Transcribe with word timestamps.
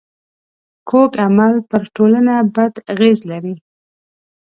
کوږ 0.89 1.11
عمل 1.25 1.53
پر 1.69 1.83
ټولنه 1.95 2.33
بد 2.55 2.73
اغېز 2.93 3.19
لري 3.31 3.55